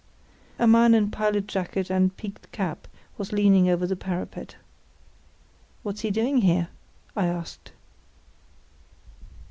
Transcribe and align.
A 0.57 0.65
man 0.65 0.95
in 0.95 1.03
a 1.03 1.07
pilot 1.09 1.45
jacket 1.45 1.91
and 1.91 2.17
peaked 2.17 2.51
cap 2.51 2.87
was 3.19 3.31
leaning 3.31 3.69
over 3.69 3.85
the 3.85 3.95
parapet. 3.95 4.55
"What's 5.83 6.01
he 6.01 6.09
doing 6.09 6.37
here?" 6.39 6.69
I 7.15 7.27
asked. 7.27 7.71